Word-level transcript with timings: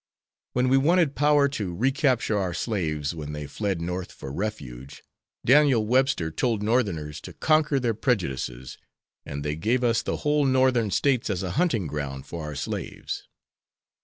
When 0.53 0.67
we 0.67 0.77
wanted 0.77 1.13
power 1.13 1.47
to 1.49 1.75
recapture 1.75 2.35
our 2.35 2.55
slaves 2.55 3.13
when 3.13 3.33
they 3.33 3.45
fled 3.45 3.79
North 3.79 4.11
for 4.11 4.33
refuge, 4.33 5.03
Daniel 5.45 5.85
Webster 5.85 6.31
told 6.31 6.63
Northerners 6.63 7.21
to 7.21 7.33
conquer 7.33 7.79
their 7.79 7.93
prejudices, 7.93 8.79
and 9.27 9.45
they 9.45 9.55
gave 9.55 9.83
us 9.83 10.01
the 10.01 10.17
whole 10.25 10.47
Northern 10.47 10.89
States 10.89 11.29
as 11.29 11.43
a 11.43 11.51
hunting 11.51 11.85
ground 11.85 12.25
for 12.25 12.43
our 12.43 12.55
slaves. 12.55 13.27